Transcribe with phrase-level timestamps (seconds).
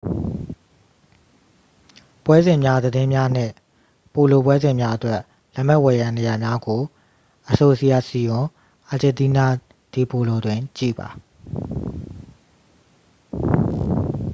[2.23, 3.53] ပွဲစဉ်များသတင်းများနှင့်
[4.13, 5.21] ပိုလိုပွဲစဉ်များအတွက်
[5.53, 6.81] လက်မှတ်ဝယ်ရန်နေရာများကို
[7.51, 8.43] asociacion
[8.93, 9.43] argentina
[9.93, 11.09] de polo တွင် ကြည့်ပါ